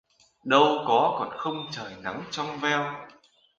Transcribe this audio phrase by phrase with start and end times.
[0.43, 2.95] Đâu có còn khung trời nắng trong veo